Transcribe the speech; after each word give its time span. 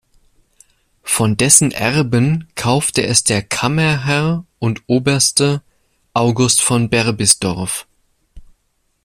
Von 1.03 1.37
dessen 1.37 1.69
Erben 1.71 2.47
kaufte 2.55 3.03
es 3.05 3.23
der 3.23 3.43
Kammerherr 3.43 4.45
und 4.57 4.81
Oberste 4.87 5.61
August 6.15 6.61
von 6.61 6.89
Berbisdorf. 6.89 7.85